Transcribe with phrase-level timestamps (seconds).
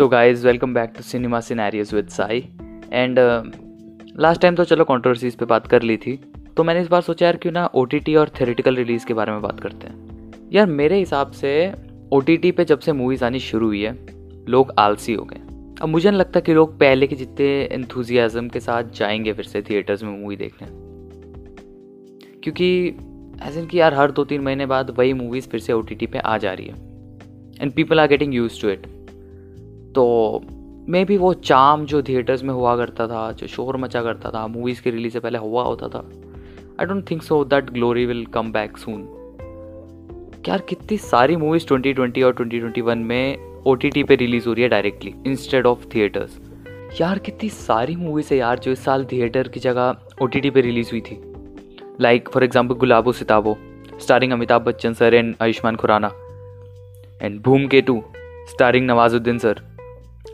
[0.00, 2.48] So guys welcome back to cinema scenarios with Sai
[2.92, 3.16] and
[4.18, 6.20] last time तो चलो controversies पे बात कर ली थी।
[6.56, 9.42] तो मैंने इस बार सोचा यार क्यों ना ओटीटी और थेरेटिकल रिलीज़ के बारे में
[9.42, 11.72] बात करते हैं। यार, मेरे हिसाब से
[12.12, 14.06] ओटीटी पे जब से मूवीज़ आनी शुरू हुई है,
[14.48, 15.36] लोग आलसी हो गए।
[15.82, 19.62] अब मुझे नहीं लगता कि लोग पहले के जितने इंथुजियाज़म के साथ जाएँगे फिर से
[19.62, 20.68] थिएटर्स में मूवी देखने।
[22.40, 22.96] क्योंकि
[23.42, 26.38] ऐसे कि यार, हर दो तीन महीने बाद वही मूवीज़ फिर से ओटीटी पे आ
[26.38, 26.74] जा रही है।
[27.60, 28.99] And people are getting used to it
[29.94, 30.42] तो
[30.88, 34.46] मे भी वो चाम जो थिएटर्स में हुआ करता था, जो शोर मचा करता था
[34.46, 36.10] मूवीज़ के रिलीज़ से पहले हुआ होता था
[36.80, 39.16] I don't think so that glory will come back soon
[40.48, 44.68] यार कितनी सारी मूवीज़ 2020 और 2021 में ओ टी पे रिलीज़ हो रही है
[44.68, 46.40] डायरेक्टली इंस्टेड ऑफ़ थिएटर्स
[47.00, 50.60] यार कितनी सारी मूवीज़ है यार जो इस साल थिएटर की जगह ओ टी पे
[50.60, 51.34] रिलीज़ हुई थी।
[52.00, 53.56] Like for example Gulabo Sitabo
[54.00, 56.12] starring Amitabh Bachchan sir and Ayushmann Khurrana
[57.22, 57.40] and
[57.80, 58.02] Ghoomketu
[58.50, 59.69] starring Nawazuddin sir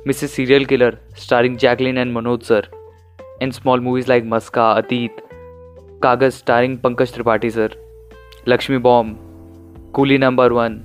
[0.06, 2.68] Mrs serial killer starring Jacqueline and Manoj sir
[3.42, 5.16] in small movies like Maska Ateet
[6.02, 7.74] Kaagaz starring Pankaj Tripathi sir
[8.48, 10.78] Laxmi bomb Coolie number one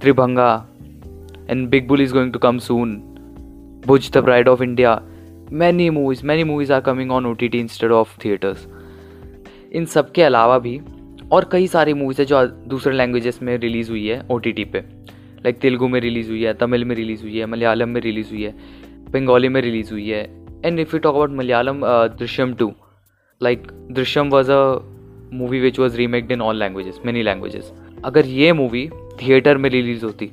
[0.00, 0.50] Tribhanga
[1.50, 2.94] and big bull is going to come soon
[3.86, 5.00] Bhuj the pride of India
[5.52, 8.66] many movies many movies are coming on O T T instead of theatres
[9.72, 10.80] इन सब के अलावा भी
[11.32, 14.64] और कई सारी movies है जो दूसरे लैंग्वेजेस में रिलीज़ हुई है ओ टी टी
[14.64, 14.84] पे।
[15.44, 18.42] लाइक तेलुगु में रिलीज़ हुई है तमिल में रिलीज़ हुई है मलयालम में रिलीज़ हुई
[18.42, 18.54] है
[19.12, 20.22] बंगाली में रिलीज़ हुई है.
[20.64, 21.80] And if you talk about Malayalam
[22.18, 22.72] Drishyam two
[23.40, 24.62] like Drishyam was a
[25.32, 27.72] movie which was remade in all languages many languages
[28.04, 28.88] अगर ये मूवी
[29.22, 30.30] थिएटर में रिलीज़ होती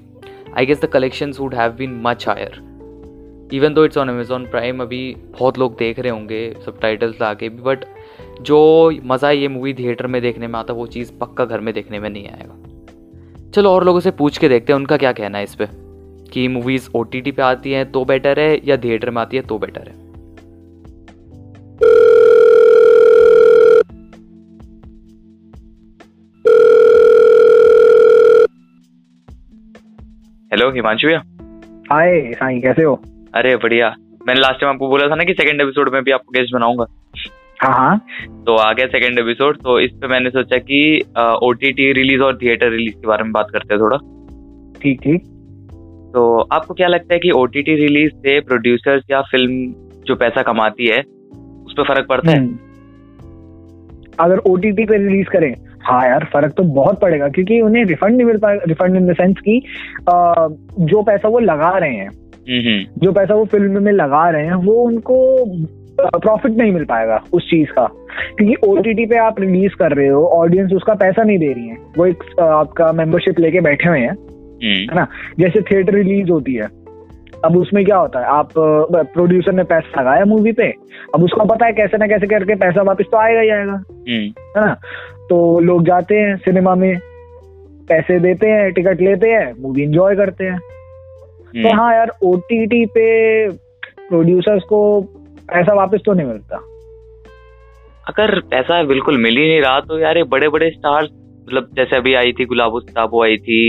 [0.58, 2.62] I guess the collection would have been much higher
[3.54, 7.34] even though it's on Amazon Prime अभी बहुत लोग देख रहे होंगे सब टाइटल्स ला
[7.34, 7.86] के भी बट
[8.42, 8.60] जो
[9.06, 12.10] मज़ा ये मूवी थिएटर में देखने में आता, वो चीज़ पक्का घर में देखने में
[12.10, 12.56] नहीं आएगा.
[13.56, 15.68] चलो और लोगों से पूछ के देखते हैं उनका क्या कहना है इस पर
[16.34, 19.38] कि मूवीज़ ओ टी टी पे आती हैं तो बेटर है या थिएटर में आती
[19.38, 19.94] है तो बेटर है?
[30.52, 31.20] हेलो हिमांशु भैया।
[31.92, 33.02] हाय साई कैसे हो?
[33.34, 33.96] अरे बढ़िया।
[34.28, 36.86] मैंने लास्ट टाइम आपको बोला था ना कि सेकंड एपिसोड में भी आपको गेस्ट बनाऊँगा।
[37.60, 37.98] हाँ
[38.46, 40.80] तो आ गया सेकेंड एपिसोड तो इस पे मैंने सोचा कि
[41.16, 43.98] ओ टी रिलीज़ और थिएटर रिलीज़ के बारे में बात करते हैं थोड़ा
[44.82, 45.24] ठीक ठीक
[46.14, 49.74] तो आपको क्या लगता है कि ओ टी रिलीज़ से प्रोड्यूसर्स या फ़िल्म
[50.08, 52.58] जो पैसा कमाती है उस पर फ़र्क पड़ता है हम्म।
[54.20, 58.16] अगर ओ टी पे रिलीज़ करें हाँ यार फ़र्क तो बहुत पड़ेगा क्योंकि उन्हें रिफंड
[58.16, 59.60] नहीं मिल पाएगा रिफंड इन द सेंस की
[60.86, 64.46] जो पैसा वो लगा रहे हैं हम्म, हम्म। जो पैसा वो फ़िल्म में लगा रहे
[64.46, 65.18] हैं वो उनको
[65.98, 67.86] प्रॉफिट नहीं मिल पाएगा उस चीज़ का
[68.38, 71.78] क्योंकि ओटीटी पे आप रिलीज़ कर रहे हो ऑडियंस उसका पैसा नहीं दे रही है
[71.98, 75.08] वो एक आपका मेंबरशिप लेके बैठे हुए हैं हम्म। है ना
[75.40, 76.68] जैसे थिएटर रिलीज़ होती है
[77.46, 78.52] अब उसमें क्या होता है आप
[79.14, 80.70] प्रोड्यूसर ने पैसा लगाया मूवी पे
[81.16, 84.22] अब उसको पता है कैसे ना कैसे करके पैसा वापस तो आएगा ही आएगा हम्म।
[84.56, 84.74] है ना
[85.30, 86.98] तो लोग जाते हैं सिनेमा में
[87.88, 92.86] पैसे देते हैं टिकट लेते हैं मूवी एंजॉय करते हैं तो हम्म। हाँ यार ओटीटी
[92.88, 93.06] पे
[94.00, 94.80] प्रोड्यूसर्स को
[95.50, 96.58] पैसा वापस तो नहीं मिलता
[98.08, 101.96] अगर पैसा बिल्कुल मिल ही नहीं रहा तो यार ये बड़े बड़े स्टार्स मतलब जैसे
[101.96, 103.62] अभी आई थी गुलाबो सिताबो आई थी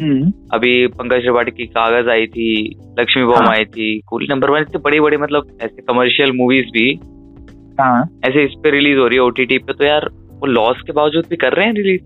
[0.00, 2.48] हम्म। अभी पंकज त्रिपाठी की कागज़ आई थी
[2.98, 6.66] लक्ष्मी बॉम हाँ। आई थी कूल नंबर वन से बड़ी बड़ी मतलब ऐसे कमर्शियल मूवीज़
[6.72, 6.88] भी
[7.80, 10.92] हाँ। ऐसे इस पे रिलीज़ हो रही है ओटीटी पे तो यार वो लॉस के
[10.92, 12.02] बावजूद भी कर रहे हैं रिलीज़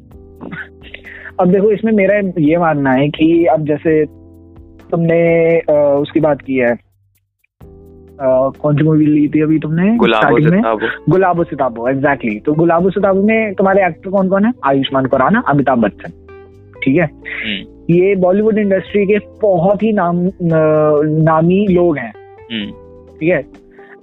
[1.40, 4.04] अब देखो इसमें मेरा ये मानना है कि अब जैसे
[4.90, 5.20] तुमने
[5.98, 6.74] उसकी बात की है
[8.22, 9.96] कौन सी मूवी ली थी अभी तुमने?
[9.96, 14.52] गुलाबो सिताबो। एग्जैक्टली तो गुलाबो सिताबो में तुम्हारे एक्टर कौन कौन है?
[14.66, 16.10] आयुष्मान खुराना अमिताभ बच्चन
[16.84, 17.04] ठीक है?
[17.04, 20.16] हम्म। ये बॉलीवुड इंडस्ट्री के बहुत ही नाम
[21.22, 22.12] नामी लोग हैं।
[22.52, 22.70] हम्म।
[23.10, 23.42] ठीक है?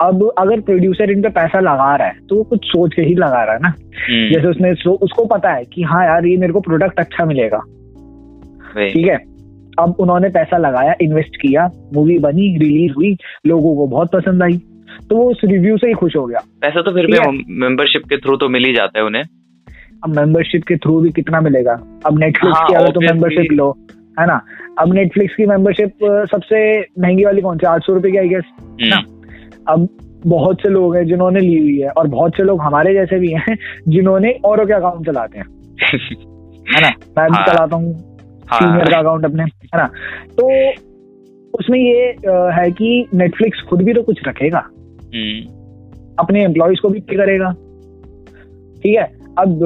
[0.02, 3.16] अब अगर प्रोड्यूसर इन पे पैसा लगा रहा है तो वो कुछ सोच के ही
[3.16, 3.74] लगा रहा है ना?
[4.10, 7.60] हम्म। जैसे उसने उसको पता है कि हाँ यार ये मेरे को प्रोडक्ट अच्छा मिलेगा।
[8.90, 9.29] ठीक है?
[9.80, 13.18] अब उन्होंने पैसा लगाया इन्वेस्ट किया मूवी बनी रिलीज़ हुई
[13.48, 14.62] लोगों को बहुत पसंद आई
[15.10, 18.18] तो वो उस रिव्यू से ही खुश हो गया। पैसा तो फिर भी मेंबरशिप के
[18.18, 19.24] थ्रू तो मिल ही जाता है उन्हें।
[20.04, 22.02] अब मेंबरशिप के थ्रू भी कितना मिलेगा?
[22.06, 23.78] अब नेटफ्लिक्स हाँ, की अगर तुम मेंबरशिप लो
[24.20, 24.42] है ना?
[24.80, 27.68] अब नेटफ्लिक्स की मेंबरशिप सबसे महँगी वाली कौन सी?
[27.68, 28.96] आठ सौ रुपए की आई गेस ना?
[28.96, 29.20] हम्म।
[29.68, 29.90] अब
[30.28, 33.32] बहुत से लोग हैं जिन्होंने ली हुई है और बहुत से लोग हमारे जैसे भी
[33.32, 35.46] हैं जिन्होंने औरों के अकाउंट चलाते हैं।
[36.76, 36.90] है ना?
[37.18, 38.09] मैं भी हाँ। चलाता हूँ।
[38.54, 39.88] सीनियर हाँ। का अकाउंट अपने है ना
[40.32, 40.48] तो
[41.54, 42.06] उसमें ये
[42.54, 44.60] है कि नेटफ्लिक्स खुद भी तो कुछ रखेगा
[45.16, 45.60] हम्म।
[46.20, 47.52] अपने एम्प्लॉयज़ को भी पे करेगा
[48.84, 49.04] ठीक है
[49.40, 49.60] अब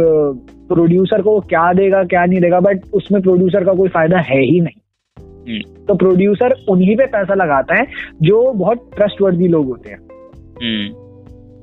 [0.69, 4.59] प्रोड्यूसर को क्या देगा क्या नहीं देगा बट उसमें प्रोड्यूसर का कोई फ़ायदा है ही
[4.61, 4.81] नहीं
[5.17, 7.85] हम्म। तो प्रोड्यूसर उन्हीं पे पैसा लगाता है
[8.21, 11.03] जो बहुत ट्रस्टवर्दी लोग होते हैं हम्म।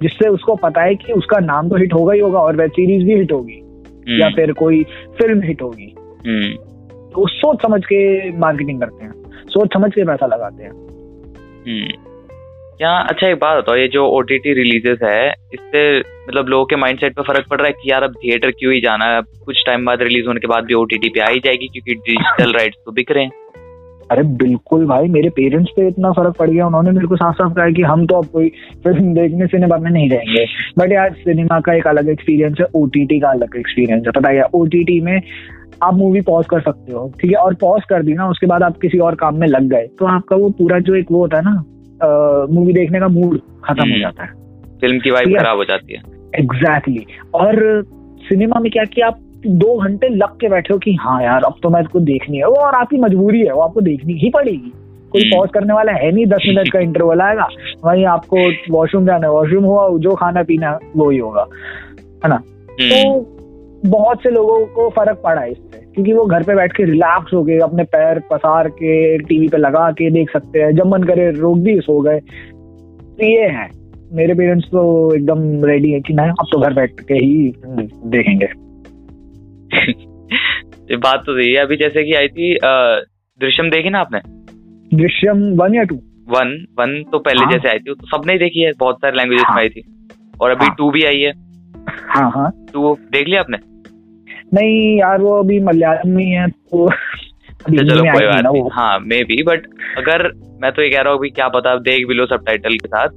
[0.03, 3.05] जिससे उसको पता है कि उसका नाम तो हिट होगा ही होगा और वेब सीरीज़
[3.05, 3.61] भी हिट होगी
[4.21, 4.83] या। फिर कोई
[5.19, 5.95] फ़िल्म हिट होगी
[7.15, 8.01] तो सोच समझ के
[8.39, 9.13] मार्केटिंग करते हैं।
[9.49, 10.73] सोच समझ के पैसा लगाते हैं।
[12.79, 16.65] क्या अच्छा एक बात बताओ ये जो ओ टी टी रिलीजेस है इससे मतलब लोगों
[16.65, 19.21] के माइंडसेट पे फ़र्क पड़ रहा है कि यार अब थिएटर क्यों ही जाना है?
[19.45, 21.67] कुछ टाइम बाद रिलीज़ होने के बाद भी ओ टी टी पे आ ही जाएगी
[21.67, 23.31] क्योंकि डिजिटल राइट्स तो बिक रहे हैं।
[24.11, 27.53] अरे बिल्कुल भाई मेरे पेरेंट्स पे इतना फ़र्क पड़ गया। उन्होंने मेरे को साफ़ साफ़
[27.53, 28.49] कहा कि हम तो अब कोई
[28.85, 30.45] फ़िल्म देखने सिनेमा में नहीं जाएँगे।
[30.79, 34.43] बट यार सिनेमा का एक अलग एक्सपीरियंस है ओटीटी का अलग एक्सपीरियंस है। पता है
[34.55, 35.21] ओटीटी में
[35.83, 38.63] आप मूवी पॉज कर सकते हो ठीक है और पॉज कर दी ना उसके बाद
[38.63, 41.37] आप किसी और काम में लग गए तो आपका वो पूरा जो एक वो होता
[41.37, 44.39] है ना मूवी देखने का मूड खत्म हो हम्म। जाता है
[44.81, 46.03] फ़िल्म की वाइब खराब हो जाती है
[46.35, 47.35] एग्जैक्टली exactly.
[47.35, 47.85] और
[48.23, 51.55] सिनेमा में क्या कि आप दो घंटे लग के बैठे हो कि हाँ यार अब
[51.63, 54.73] तो मैं इसको देखनी है वो और आपकी मजबूरी है वो आपको देखनी ही पड़ेगी
[55.13, 57.49] कोई पॉज हम्म। करने वाला है नहीं दस मिनट का इंटरवल आएगा
[57.85, 61.47] वहीं आपको वॉशरूम जाना है वॉशरूम हुआ जो खाना पीना वो ही होगा
[62.25, 63.40] है ना तो हम्म।
[63.87, 67.35] बहुत से लोगों को फ़र्क पड़ा है इससे क्योंकि वो घर पे बैठ के रिलैक्स
[67.35, 71.03] हो गए अपने पैर पसार के टीवी पे लगा के देख सकते हैं जब मन
[71.03, 73.71] करे रोक दिए सो गए। तो ये है।
[74.13, 77.55] मेरे पेरेंट्स तो एकदम रेडी है कि नहीं अब तो घर बैठ के ही
[78.05, 78.47] देखेंगे।
[80.91, 82.59] ये बात तो सही है। अभी जैसे कि आई थी
[83.41, 84.21] दृश्यम देखी ना आपने?
[84.97, 85.97] दृश्यम वन या टू?
[86.29, 87.53] वन वन तो पहले हाँ?
[87.53, 89.57] जैसे आई थी तो सबने देखी है बहुत सारे लैंग्वेजेस हाँ?
[89.57, 89.83] में आई थी।
[90.41, 90.93] और अभी टू हाँ?
[90.93, 91.33] भी आई है।
[91.89, 93.70] हाँ हाँ। टू देख लिया आपने?
[94.55, 96.87] नहीं यार वो अभी मलयालम में है तो
[97.67, 99.67] अच्छा, चलो कोई बात नहीं हाँ मे बी बट
[99.99, 100.31] अगर
[100.63, 103.09] मैं तो ये कह रहा हूँ क्या पता देख भी लो सब के साथ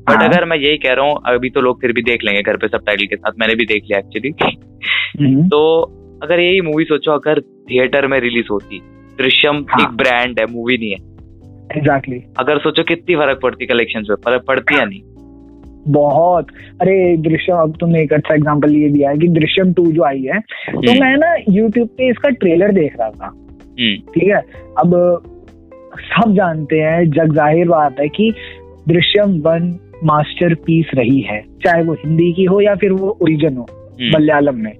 [0.00, 2.42] बट हाँ। अगर मैं यही कह रहा हूँ अभी तो लोग फिर भी देख लेंगे
[2.42, 4.32] घर पे सब के साथ मैंने भी देख लिया एक्चुअली
[5.20, 5.60] हम्म। तो
[6.22, 8.80] अगर यही मूवी सोचो अगर थिएटर में रिलीज़ होती
[9.18, 9.82] दृश्यम हाँ.
[9.82, 11.08] एक ब्रांड है मूवी नहीं है
[11.76, 12.38] एग्जैक्टली exactly.
[12.40, 15.02] अगर सोचो कितनी फ़र्क पड़ती कलेक्शन पे फ़र्क पड़ती या नहीं
[15.92, 16.46] बहुत
[16.80, 20.22] अरे दृश्यम अब तुमने एक अच्छा एग्ज़ाम्पल ये दिया है कि दृश्यम टू जो आई
[20.24, 24.40] है तो हम्म। मैं ना यूट्यूब पे इसका ट्रेलर देख रहा था। हम्म। ठीक है?
[24.78, 24.94] अब
[26.00, 28.32] सब जानते हैं जग ज़ाहिर बात है कि
[28.88, 33.56] दृश्यम वन मास्टर पीस रही है चाहे वो हिंदी की हो या फिर वो ओरिजिन
[33.56, 34.72] हो हम्म। मलयालम में।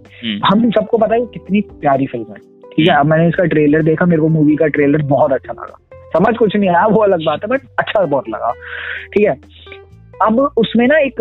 [0.44, 2.94] हम सबको पता है कितनी प्यारी फ़िल्म है। ठीक है?
[2.96, 5.76] अब मैंने इसका ट्रेलर देखा मेरे को मूवी का ट्रेलर बहुत अच्छा लगा।
[6.14, 8.52] समझ कुछ नहीं आया वो अलग बात है बट अच्छा बहुत लगा।
[9.14, 9.34] ठीक है?
[10.22, 11.14] अब उसमें ना एक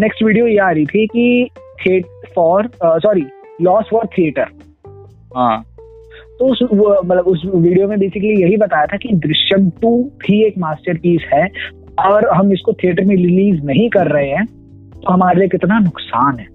[0.00, 2.00] नेक्स्ट वीडियो ये आ रही थी कि
[2.34, 3.26] for sorry
[3.62, 4.46] loss for theatre
[5.36, 5.64] हाँ
[6.38, 6.58] तो उस
[7.06, 11.48] मतलब उस वीडियो में बेसिकली यही बताया था कि दृश्यम टू भी एक मास्टरपीस है
[11.98, 14.46] और हम इसको थिएटर में रिलीज़ नहीं कर रहे हैं
[14.90, 16.46] तो हमारे लिए कितना नुकसान है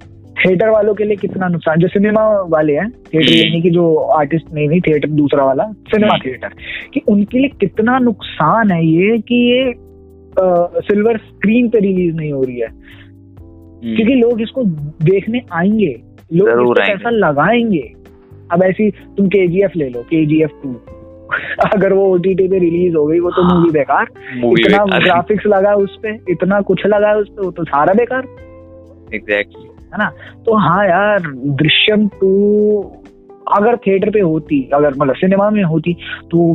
[0.46, 4.46] थिएटर वालों के लिए कितना नुकसान जो सिनेमा वाले हैं थिएटर। यानी कि जो आर्टिस्ट
[4.54, 6.50] नहीं नहीं थिएटर दूसरा वाला सिनेमा थिएटर।
[6.94, 9.74] कि उनके लिए कितना नुकसान है ये कि ये
[10.80, 14.64] सिल्वर स्क्रीन पे रिलीज़ नहीं हो रही है। हम्म। क्योंकि लोग इसको
[15.06, 16.02] देखने आएँगे।
[16.34, 17.94] लोग पैसा लगाएँगे।
[18.52, 20.74] अब ऐसी तुम केजीएफ ले लो के जी एफ़ टू
[21.76, 24.08] अगर वो ओटीटी पे रिलीज़ हो गई वो तो मूवी हाँ। बेकार।
[24.38, 28.24] इतना ग्राफिक्स लगा उस पे इतना कुछ लगा उस पे वो तो सारा बेकार।
[29.14, 30.10] एग्जैक्टली है ना?
[30.46, 32.92] तो हाँ यार दृश्यम टू
[33.56, 35.94] अगर थिएटर पे होती अगर मतलब सिनेमा में होती
[36.32, 36.54] तो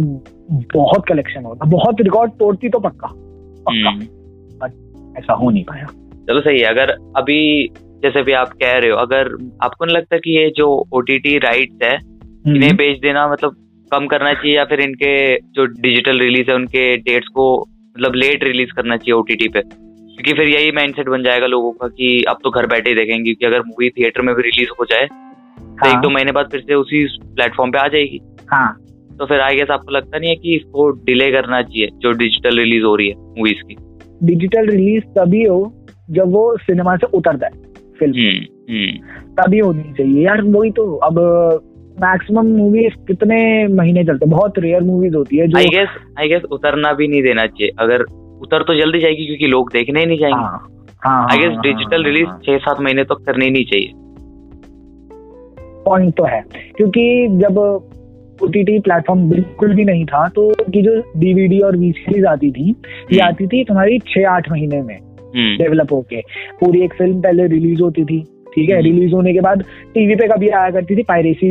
[0.52, 3.08] बहुत कलेक्शन होता। बहुत रिकॉर्ड तोड़ती तो पक्का।
[3.60, 5.86] पक्का हम्म। ऐसा हो नहीं पाया
[6.28, 7.40] चलो सही है अगर अभी
[8.02, 11.18] जैसे भी आप कह रहे हो अगर आपको नहीं लगता कि ये जो ओ टी
[11.18, 13.56] टी राइट है हम्म। इन्हें बेच देना मतलब
[13.92, 15.12] कम करना चाहिए या फिर इनके
[15.52, 19.48] जो डिजिटल रिलीज़ है उनके डेट्स को मतलब लेट रिलीज़ करना चाहिए ओ टी टी
[19.48, 22.96] पे क्योंकि फिर यही माइंडसेट बन जाएगा लोगों का कि अब तो घर बैठे ही
[22.96, 25.92] देखेंगे क्योंकि अगर मूवी थिएटर में भी रिलीज़ हो जाए हाँ। तो हाँ.
[25.92, 28.68] एक दो महीने बाद फिर से उसी प्लेटफॉर्म पे आ जाएगी हाँ.
[29.18, 32.58] तो फिर आई गेस आपको लगता नहीं है कि इसको डिले करना चाहिए जो डिजिटल
[32.58, 33.76] रिलीज़ हो रही है मूवीज़ की?
[34.22, 35.72] डिजिटल रिलीज़ तभी हो
[36.10, 37.50] जब वो सिनेमा से उतर जाए
[37.98, 41.18] फ़िल्म हम्म, हम्म। तभी होनी चाहिए। यार वही तो अब
[42.00, 46.42] मैक्सिमम मूवीज़ कितने महीने चलते बहुत रेयर मूवीज़ होती है जो आई गेस आई गेस
[46.42, 48.02] उतरना भी नहीं देना चाहिए। अगर
[48.40, 50.46] उतर तो जल्दी जाएगी क्योंकि लोग देखने ही नहीं जाएँगे।
[51.08, 53.92] आई गेस डिजिटल रिलीज़ छह सात महीने तक तो करनी नहीं चाहिए।
[55.84, 56.44] पॉइंट तो है।
[56.76, 57.58] क्योंकि जब
[58.40, 62.64] ओटीटी प्लेटफॉर्म बिल्कुल भी नहीं था तो की जो डीवीडी और वी सीरीज़ आती थी
[62.64, 62.72] ये
[63.12, 64.96] हम्म। आती थी तुम्हारी छह आठ महीने में
[65.58, 66.20] डेवलप हम्म। होके
[66.60, 68.20] पूरी एक फ़िल्म पहले रिलीज़ होती थी
[68.54, 69.64] ठीक है रिलीज़ हम्म। होने के बाद
[69.94, 71.50] टीवी पे कभी आया करती थी पायरेसी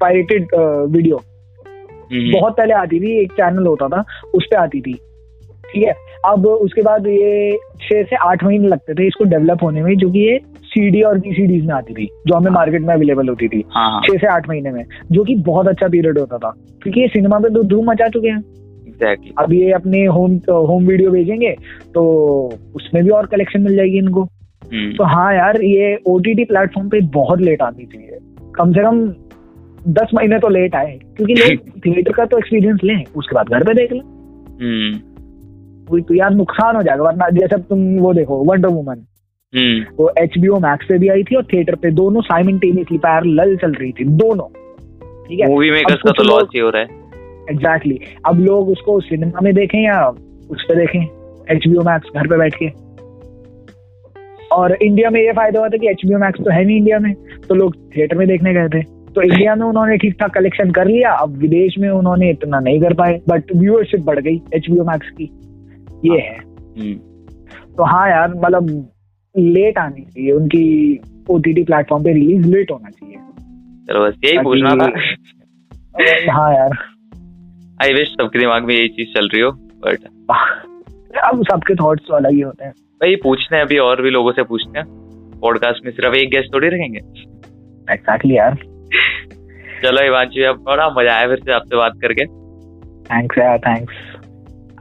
[0.00, 0.54] पायरेटेड
[0.90, 1.20] वीडियो
[2.10, 4.98] बहुत पहले आती थी एक चैनल होता था उस पर आती थी
[5.64, 5.94] ठीक है
[6.26, 10.10] अब उसके बाद ये छह से आठ महीने लगते थे इसको डेवलप होने में जो
[10.10, 13.64] कि ये सीडी और वीसीडीज में आती थी जो हमें मार्केट में अवेलेबल होती थी
[13.68, 14.00] हाँ, हाँ.
[14.02, 16.50] छह से आठ महीने में जो कि बहुत अच्छा पीरियड होता था
[16.82, 18.42] क्योंकि ये सिनेमा पे तो धूम मचा चुके हैं
[18.90, 19.32] exactly.
[19.38, 21.54] अब ये अपने होम होम वीडियो भेजेंगे
[21.94, 22.02] तो
[22.76, 26.44] उसमें भी और कलेक्शन मिल जाएगी इनको हम्म। तो हाँ यार ये ओ टी टी
[26.44, 28.08] प्लेटफॉर्म पे बहुत लेट आती थी
[28.54, 29.06] कम से कम
[29.92, 33.64] दस महीने तो लेट आए क्योंकि लोग थिएटर का तो एक्सपीरियंस लें उसके बाद घर
[33.64, 34.96] पे देख लें हम्म।
[36.02, 39.04] तो यार नुकसान हो जाएगा वरना जैसे तुम वो देखो वंडर वुमन
[39.54, 43.24] वो एच बी ओ मैक्स पे भी आई थी और थिएटर पे दोनों साइमल्टेनियसली पैर
[43.24, 44.46] लल चल रही थी दोनों।
[45.28, 45.46] ठीक है?
[45.46, 46.88] मूवी मेकर्स का तो लॉस ही हो रहा है।
[47.50, 48.26] Exactly exactly.
[48.26, 50.08] अब लोग उसको सिनेमा में देखें या
[50.50, 51.00] उस पर देखें?
[51.50, 52.68] एच बी ओ मैक्स घर पे बैठ के।
[54.56, 56.76] और इंडिया में ये फ़ायदा हुआ था कि एच बी ओ मैक्स तो है नहीं
[56.76, 57.12] इंडिया में
[57.48, 60.86] तो लोग थिएटर में देखने गए थे। तो इंडिया में उन्होंने ठीक ठाक कलेक्शन कर
[60.86, 64.78] लिया अब विदेश में उन्होंने इतना नहीं कर पाए बट व्यूअरशिप बढ़ गई एच बी
[64.78, 65.30] ओ मैक्स की।
[66.04, 66.94] ये है। हम्म।
[67.76, 68.88] तो हाँ यार मतलब
[69.34, 70.62] लेट आनी चाहिए उनकी
[71.30, 73.16] ओ टी टी प्लेटफॉर्म पे रिलीज़ लेट होना चाहिए।
[73.88, 74.86] चलो बस यही पूछना था।
[76.32, 76.78] हाँ यार।
[77.82, 79.50] आई विश सबके दिमाग में यही चीज़ चल रही हो
[79.84, 80.04] बट
[81.24, 84.32] अब सबके थॉट्स तो अलग ही होते हैं। भाई पूछते हैं अभी और भी लोगों
[84.32, 84.86] से पूछते हैं।
[85.40, 86.98] पॉडकास्ट में सिर्फ़ एक गेस्ट थोड़ी रखेंगे
[87.92, 88.54] एक्जैक्टली यार।
[89.82, 92.24] चलो हिमांशु अब बड़ा मज़ा आया फिर से आपसे बात करके।
[93.14, 93.94] थैंक्स यार थैंक्स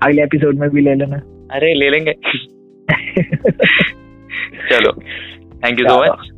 [0.03, 1.17] अगले एपिसोड में भी ले लेना।
[1.55, 2.13] अरे ले लेंगे।
[4.71, 4.91] चलो
[5.63, 6.29] thank you so much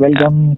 [0.00, 0.54] welcome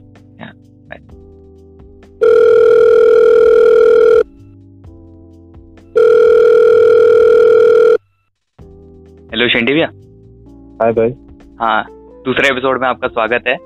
[9.33, 9.87] hello Shendi भैया
[10.83, 11.13] हाय भाई
[11.61, 11.85] हाँ
[12.25, 13.57] दूसरे एपिसोड में आपका स्वागत है.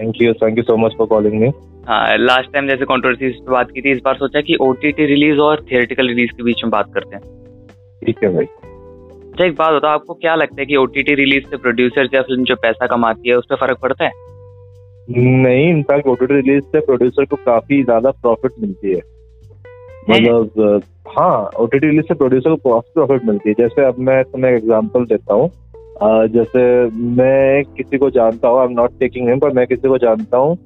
[0.00, 1.50] Thank you thank you so much for calling me
[1.88, 5.38] हाँ लास्ट टाइम जैसे कंट्रोवर्सी पे बात की थी इस बार सोचा कि ओटीटी रिलीज़
[5.38, 7.22] और थिएटिकल रिलीज़ के बीच में बात करते हैं.
[8.06, 8.44] ठीक है भाई
[9.34, 12.44] अच्छा एक बात होता आपको क्या लगता है कि ओटीटी रिलीज़ से प्रोड्यूसर या फ़िल्म
[12.44, 14.10] जो पैसा कमाती है उस पर फ़र्क पड़ता है?
[15.08, 19.00] नहीं इनफैक्ट ओटीटी रिलीज़ से प्रोड्यूसर को काफ़ी ज़्यादा प्रॉफिट मिलती है।
[20.10, 24.52] मतलब हाँ ओटीटी रिलीज़ से प्रोड्यूसर को काफ़ी प्रॉफिट मिलती है। जैसे अब मैं तुम्हें
[24.52, 25.48] एग्जांपल देता हूँ।
[26.28, 26.64] जैसे
[27.16, 30.38] मैं किसी को जानता हूँ I am not taking him पर मैं किसी को जानता
[30.38, 30.56] हूँ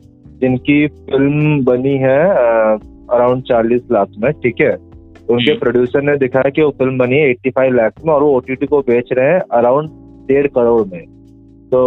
[0.41, 2.21] जिनकी फ़िल्म बनी है
[3.09, 4.77] अराउंड चालीस लाख में ठीक है?
[5.28, 8.37] उनके प्रोड्यूसर। ने दिखाया कि वो फ़िल्म बनी है एट्टी फाइव लैक्स में और वो
[8.37, 9.90] ओटीटी को बेच रहे हैं अराउंड
[10.28, 11.04] डेढ़ करोड़ में।
[11.73, 11.80] तो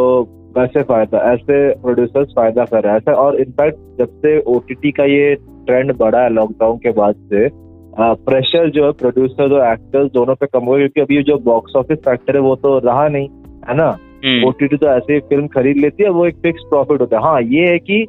[0.57, 1.17] वैसे फ़ायदा?
[1.33, 5.33] ऐसे प्रोड्यूसर्स फ़ायदा कर रहे हैं। और इनफैक्ट जब से ओटीटी का ये
[5.65, 7.50] ट्रेंड बढ़ा है लॉकडाउन के बाद से
[7.98, 12.00] प्रेशर जो है प्रोड्यूसर और एक्टर्स दोनों पे कम हुआ क्योंकि अभी जो बॉक्स ऑफ़िस
[12.00, 13.27] फैक्टर है वो तो रहा नहीं
[13.69, 13.89] है ना?
[14.48, 17.24] ओटीटी हम्म। तो ऐसे ही फ़िल्म खरीद लेती है वो एक फिक्स प्रॉफिट होता है।
[17.24, 18.05] हाँ ये है कि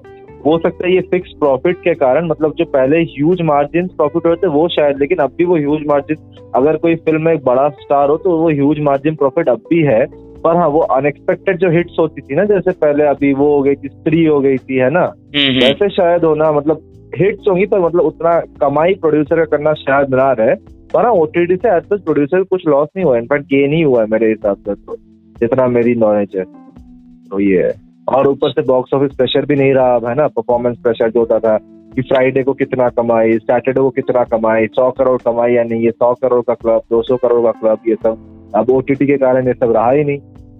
[0.46, 4.46] हो सकता है ये फिक्स प्रॉफिट के कारण मतलब जो पहले ह्यूज मार्जिन प्रॉफिट होते
[4.46, 8.08] वो शायद लेकिन अब भी वो ह्यूज मार्जिन अगर कोई फ़िल्म में एक बड़ा स्टार
[8.08, 10.04] हो तो वो ह्यूज मार्जिन प्रॉफिट अब भी है।
[10.44, 13.74] पर हाँ वो अनएक्सपेक्टेड जो हिट्स होती थी ना जैसे पहले अभी वो हो गई
[13.74, 15.00] थी स्त्री हो गई थी है ना?
[15.00, 16.80] हम्म, हम्म। वैसे शायद होना मतलब
[17.16, 20.54] हिट्स होंगी पर मतलब उतना कमाई प्रोड्यूसर का करना शायद ना रहे।
[20.94, 24.06] पर हाँ ओटीटी से एज प्रोड्यूसर कुछ लॉस नहीं हुआ इनफैक्ट गेन ही हुआ है
[24.10, 24.96] मेरे हिसाब से तो
[25.36, 29.74] जितना मेरी नॉलेज है। तो ये है। और ऊपर से बॉक्स ऑफ़िस प्रेशर भी नहीं
[29.74, 30.26] रहा है ना?
[30.26, 31.58] परफॉर्मेंस प्रेशर जो होता था
[31.94, 35.90] कि फ्राइडे को कितना कमाई सैटरडे को कितना कमाई सौ करोड़ कमाई या नहीं ये
[35.90, 39.46] सौ करोड़ का क्लब दो सौ करोड़ का क्लब ये सब। अब ओटीटी के कारण
[39.46, 40.18] ये सब रहा ही नहीं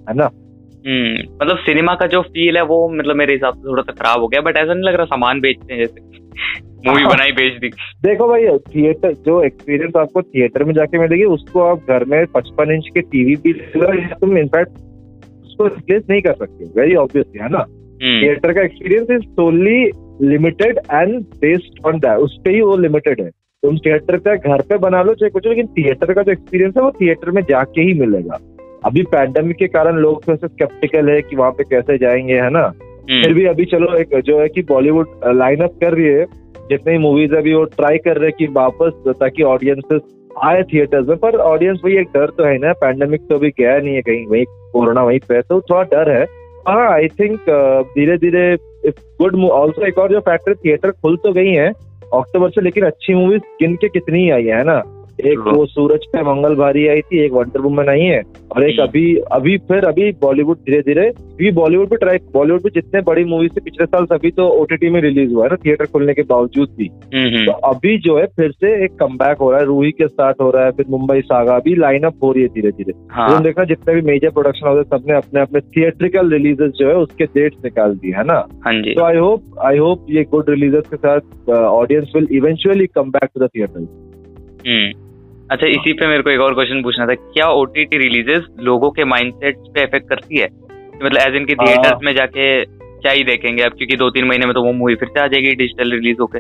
[0.09, 0.31] है ना?
[0.87, 4.21] हम्म मतलब सिनेमा का जो फील है वो मतलब मेरे हिसाब से थोड़ा सा खराब
[4.21, 6.01] हो गया बट ऐसा नहीं लग रहा सामान बेचते हैं जैसे।
[6.89, 7.69] मूवी। बनाई बेच दी।
[8.03, 12.73] देखो भाई थिएटर जो एक्सपीरियंस आपको थिएटर में जाके मिलेगी उसको आप घर में पचपन
[12.73, 13.53] इंच के टीवी भी
[14.21, 14.71] तुम इनफैक्ट
[15.53, 17.65] उसको रिप्लेस नहीं कर सकते। वेरी ऑब्वियसली है ना?
[18.03, 19.91] थिएटर हम्म। का experience is solely
[20.29, 23.31] limited and based on that उस पर ही वो लिमिटेड है।
[23.63, 26.83] तुम थिएटर का घर पे बना लो चाहे कुछ लेकिन थिएटर का जो एक्सपीरियंस है
[26.83, 28.39] वो थिएटर में जाके ही मिलेगा।
[28.85, 32.51] अभी पैंडेमिक के कारण लोग थोड़े से स्केप्टिकल है कि वहाँ पे कैसे जाएँगे है
[32.51, 32.73] ना?
[33.11, 36.25] हम्म। फिर भी अभी चलो एक जो है कि बॉलीवुड लाइन अप कर रही है।
[36.63, 40.01] जितनी मूवीज़ अभी वो ट्राई कर रहे हैं कि वापस ताकि ऑडियंसेस
[40.39, 43.79] आए थिएटर्स में, पर ऑडियंस वही एक डर तो है ना। पैंडेमिक तो अभी गया
[43.79, 46.25] नहीं है कहीं, वही कोरोना वहीं पे तो थोड़ा डर है।
[46.69, 47.41] हाँ आई थिंक
[47.95, 52.61] धीरे धीरे गुड ऑल्सो एक और जो फैक्टर थिएटर खुल तो गई है अक्टूबर से,
[52.61, 54.83] लेकिन अच्छी मूवीज़ किन के कितनी आई है ना?
[55.23, 58.81] एक वो सूरज पे मंगल भारी आई थी एक वंडर वुमन आई है और एक
[58.81, 63.01] हम्म। अभी अभी फिर अभी बॉलीवुड धीरे धीरे भी बॉलीवुड भी ट्राई बॉलीवुड में जितने
[63.01, 66.15] बड़ी मूवी से पिछले साल सभी तो ओटीटी में रिलीज़ हुआ है ना थिएटर खुलने
[66.15, 69.67] के बावजूद भी। हम्म, तो अभी जो है फिर से एक कम हो रहा है
[69.67, 72.71] रूही के साथ हो रहा है फिर मुंबई सागा अभी लाइनअप हो रही है धीरे
[72.71, 76.89] धीरे हाँ। देखना जितने भी मेजर प्रोडक्शन होते हैं सबने अपने अपने थिएट्रिकल रिलीजेस जो
[76.89, 78.49] है उसके डेट्स निकाल दी है ना?
[78.67, 83.11] हाँ तो आई होप आई होप ये गुड रिलीजेस के साथ audience will eventually come
[83.11, 83.87] back to the theatre
[85.53, 88.45] अच्छा इसी पे मेरे को एक और क्वेश्चन पूछना था। क्या ओ टी टी रिलीजेस
[88.61, 90.47] लोगों के माइंडसेट पे इफ़ेक्ट करती है?
[90.97, 94.55] मतलब एज इनके थिएटर्स में जाके क्या ही देखेंगे अब क्योंकि दो तीन महीने में
[94.55, 96.39] तो वो मूवी फिर से आ जाएगी डिजिटल रिलीज़ होके।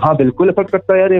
[0.00, 1.12] हाँ बिल्कुल इफ़ेक्ट करता है यार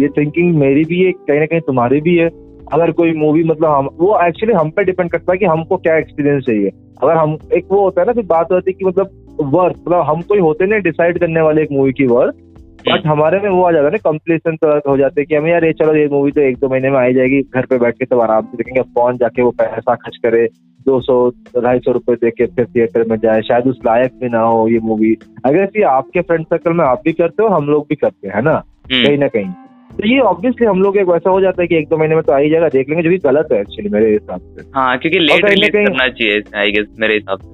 [0.00, 2.28] ये थिंकिंग मेरी भी है कहीं ना कहीं तुम्हारी भी है।
[2.72, 5.96] अगर कोई मूवी मतलब हम वो एक्चुअली हम पे डिपेंड करता है कि हमको क्या
[5.98, 6.70] एक्सपीरियंस चाहिए।
[7.02, 10.04] अगर हम एक वो होता है ना फिर बात होती है कि मतलब वर्थ मतलब
[10.06, 12.44] हम कोई होते नहीं डिसाइड करने वाले एक मूवी की वर्थ
[12.88, 15.50] बट हमारे में वो आ जाता है ना कम्प्लीसन तो हो जाते हैं कि हमें
[15.50, 17.94] यार ये चलो ये मूवी तो एक दो महीने में आ जाएगी घर पे बैठ
[17.94, 20.48] के तो आराम से देखेंगे कौन जाके वो पैसा खर्च करे
[20.86, 21.30] दो सौ
[21.62, 24.68] ढाई सौ रुपए दे के फिर थिएटर में जाए शायद उस लायक भी ना हो
[24.68, 27.94] ये मूवी अगर ये आपके फ्रेंड सर्कल में आप भी करते हो हम लोग भी
[27.94, 28.62] करते हैं ना?
[28.92, 29.50] हम्म। कहीं ना कहीं।
[29.90, 32.24] तो ये ऑब्वियसली हम लोग एक वैसा हो जाता है कि एक दो महीने में
[32.24, 35.18] तो आई जाएगा देख लेंगे जो भी गलत है एक्चुअली मेरे हिसाब से। हाँ क्योंकि
[35.18, 37.48] लेट रिलीज़ करना चाहिए आई गेस मेरे हिसाब से।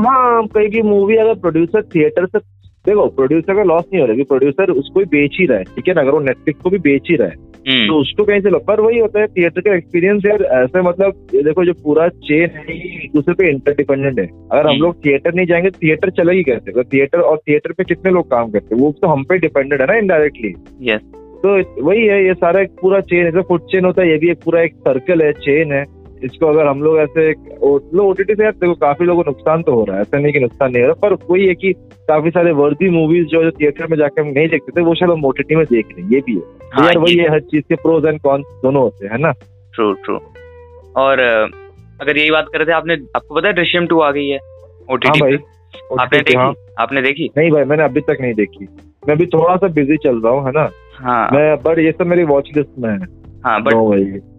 [0.00, 2.38] हाँ कहीं की मूवी अगर प्रोड्यूसर थिएटर से
[2.86, 5.64] देखो प्रोड्यूसर का लॉस नहीं हो रहा है प्रोड्यूसर उसको भी बेच ही रहा है
[5.64, 6.00] ठीक है ना?
[6.00, 7.34] अगर वो नेटफ्लिक्स को भी बेच ही रहा है
[7.68, 11.26] हम्म। तो उसको कहीं से पर वही होता है थिएटर का एक्सपीरियंस यार ऐसे मतलब
[11.34, 12.76] ये देखो जो पूरा चेन है
[13.08, 16.72] दूसरे पे इंटरडिपेंडेंट है। अगर हम हम्म। लोग थिएटर नहीं जाएँगे थिएटर चलेगी कैसे?
[16.72, 18.82] तो थिएटर और थिएटर पे कितने लोग काम करते हैं?
[18.82, 20.52] वो तो हम पे डिपेंडेंट है ना इनडायरेक्टली
[21.36, 24.30] तो वही है ये सारा एक पूरा चेन है फुट चेन होता है ये भी
[24.30, 25.84] एक पूरा एक सर्कल है चेन है।
[26.26, 27.30] इसको अगर हम लोग ऐसे
[27.62, 30.32] ओ टी से यार देखो काफ़ी लोगों को नुकसान तो हो रहा है ऐसा नहीं
[30.32, 31.72] कि नुकसान नहीं हो रहा पर वही है कि
[32.08, 35.24] काफ़ी सारे वर्दी मूवीज़ जो थिएटर में जाकर हम नहीं देखते थे वो शायद हम
[35.24, 37.64] ओटीटी में देख रहे हैं ये भी है। तो हाँ, यार वही है हर चीज़
[37.68, 39.32] के प्रोज एंड कॉन्स दोनों होते हैं ना?
[39.74, 40.18] ट्रू ट्रू
[40.96, 41.20] और
[42.00, 44.38] अगर यही बात कर रहे थे आपने आपको पता है दृश्यम टू आ गई है
[44.88, 45.38] ओटीटी हाँ भाई
[46.00, 46.36] आपने देखी?
[46.36, 47.30] हाँ। आपने देखी?
[47.36, 48.64] नहीं भाई मैंने अभी तक नहीं देखी।
[49.08, 50.68] मैं अभी थोड़ा सा बिज़ी चल रहा हूँ है ना?
[50.98, 52.98] हाँ। मैं बट ये सब मेरी वॉच लिस्ट में है।
[53.46, 53.74] हाँ बट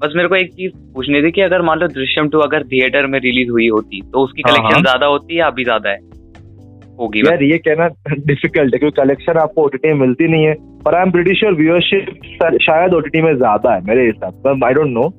[0.03, 3.05] बस मेरे को एक चीज़ पूछनी थी कि अगर मान लो दृश्यम टू अगर थिएटर
[3.07, 5.99] में रिलीज़ हुई होती तो उसकी कलेक्शन हाँ, हाँ। ज़्यादा होती या अभी ज़्यादा है?
[6.99, 7.87] होगी यार ये कहना
[8.25, 10.53] डिफ़िकल्ट है क्योंकि कलेक्शन आपको ओटीटी में मिलती नहीं है
[10.85, 14.73] पर I am pretty sure viewership शायद ओटीटी में ज़्यादा है मेरे हिसाब से। आई
[14.73, 15.09] डोंट नो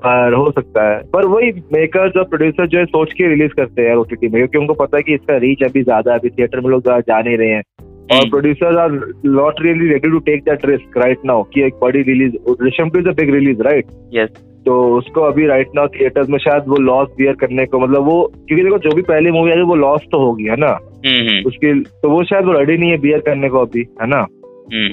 [0.00, 3.82] पर हो सकता है। पर वही मेकर जो प्रोड्यूसर जो है सोच के रिलीज़ करते
[3.82, 6.60] हैं ओटीटी में क्योंकि उनको पता है कि इसका रीच अभी ज़्यादा है अभी थिएटर
[6.60, 7.62] में लोग जा नहीं रहे हैं।
[8.12, 8.90] और producers are
[9.26, 12.32] not really ready to take that risk right now कि एक बड़ी release
[12.66, 14.28] Drishyam two is a big release right yes
[14.66, 18.32] तो उसको अभी राइट नाउ थिएटर्स में शायद वो लॉस बियर करने को मतलब वो
[18.48, 20.78] क्योंकि देखो जो भी पहली मूवी आई वो लॉस तो होगी है ना?
[21.06, 24.06] हम्म, हम्म। उसकी तो वो शायद वो रेडी नहीं है बियर करने को अभी है
[24.06, 24.26] ना?
[24.74, 24.92] हम्म।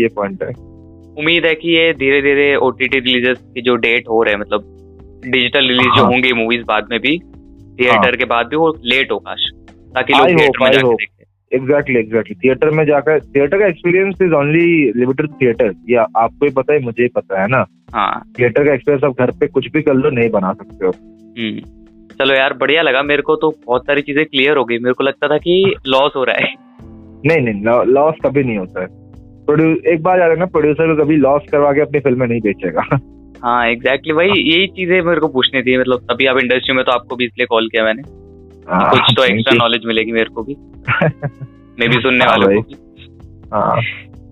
[0.00, 0.48] ये पॉइंट है।
[1.18, 4.64] उम्मीद है कि ये धीरे धीरे ओटीटी रिलीजेस की जो डेट हो रहे हैं मतलब
[5.26, 7.18] डिजिटल रिलीज़ जो हाँ। होंगे मूवीज़ बाद में भी
[7.80, 9.50] थिएटर हाँ। के बाद भी वो लेट हो काश।
[9.94, 11.19] ताकि लोग थिएटर में जाके देखें।
[11.52, 16.52] एग्जैक्टली एग्जैक्टली थिएटर में जाकर थिएटर का experience is only limited theatre ये आपको ही
[16.52, 17.64] पता है मुझे ही पता है ना?
[17.94, 20.92] हाँ। थिएटर का एक्सपीरियंस आप घर पे कुछ भी कर लो नहीं बना सकते हो।
[21.38, 21.60] हम्म।
[22.14, 25.04] चलो यार बढ़िया लगा मेरे को तो बहुत सारी चीज़ें क्लियर हो गई। मेरे को
[25.04, 26.54] लगता था कि लॉस हो रहा है।
[27.26, 28.86] नहीं नहीं लॉस कभी नहीं होता है।
[29.92, 32.82] एक बार यार ना प्रोड्यूसर को कभी लॉस करवा के अपनी फ़िल्में नहीं बेचेगा।
[33.42, 36.84] हाँ एग्जैक्टली exactly, वही यही चीज़ें मेरे को पूछनी थी। मतलब तभी आप इंडस्ट्री में
[36.84, 38.29] तो आपको भी इसलिए कॉल किया मैंने। हाँ,
[38.70, 40.54] कुछ तो एक्स्ट्रा नॉलेज मिलेगी मेरे को भी।
[41.80, 43.80] मे भी सुनने हाँ वालों को हाँ।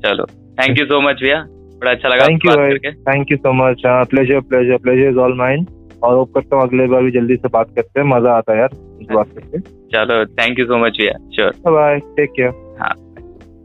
[0.04, 0.24] चलो
[0.60, 1.44] थैंक यू सो मच भैया।
[1.80, 5.66] बड़ा अच्छा लगा thank you thank you so much pleasure pleasure pleasure is all mine
[6.02, 8.58] और होप करता हूँ अगले बार भी जल्दी से बात करते हैं। मज़ा आता है
[8.58, 8.76] यार
[9.12, 9.58] बात करके
[9.92, 12.94] चलो थैंक यू सो मच भैया। श्योर बाय टेक केयर हाँ।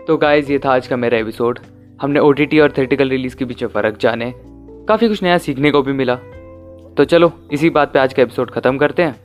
[0.07, 1.59] तो गाइज़ ये था आज का मेरा एपिसोड
[2.01, 4.33] हमने ओ और थिएटिकल रिलीज़ के बीच फ़र्क जाने।
[4.87, 6.15] काफ़ी कुछ नया सीखने को भी मिला।
[6.97, 9.15] तो चलो इसी बात पे आज का एपिसोड ख़त्म करते हैं।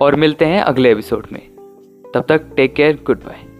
[0.00, 1.40] और मिलते हैं अगले एपिसोड में।
[2.14, 3.55] तब तक टेक केयर गुड बाय